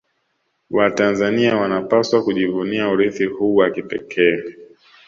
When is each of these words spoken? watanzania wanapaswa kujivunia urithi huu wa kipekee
watanzania 0.69 1.57
wanapaswa 1.57 2.23
kujivunia 2.23 2.89
urithi 2.89 3.25
huu 3.25 3.55
wa 3.55 3.71
kipekee 3.71 4.43